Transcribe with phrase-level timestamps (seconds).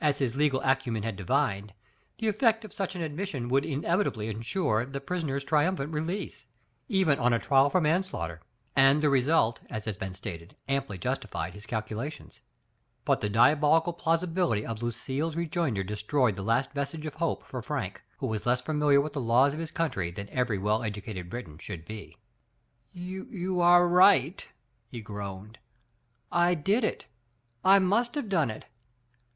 [0.17, 1.73] his legal acw Digitized by Google F, ANSTEY, 3" men had divined,
[2.17, 6.43] the effect of such an admission would inevitably insure the prisoner's trium phant release,
[6.89, 8.41] even on a trial for manslaughter.
[8.75, 12.39] And the result, as has been stated, amply justi fied his calculations.
[13.05, 17.61] But the diabolical plausibility of Lucille's re joinder destroyed the last vestige of hope for
[17.61, 21.29] Frank, who was less familiar with the laws of his country than every well educated
[21.29, 22.17] Briton should be.
[22.91, 24.43] You are right,"
[24.87, 25.57] he groaned^
[26.31, 27.05] "I did it—
[27.63, 28.65] I must have done it.